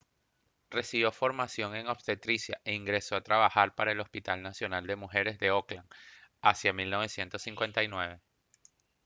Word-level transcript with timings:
recibió 0.71 1.11
formación 1.11 1.75
en 1.75 1.85
obstetricia 1.87 2.59
e 2.65 2.73
ingresó 2.73 3.15
a 3.15 3.21
trabajar 3.21 3.75
para 3.75 3.91
el 3.91 3.99
hospital 3.99 4.41
nacional 4.41 4.87
de 4.87 4.95
mujeres 4.95 5.37
de 5.37 5.49
auckland 5.49 5.87
hacia 6.41 6.73
1959 6.73 8.19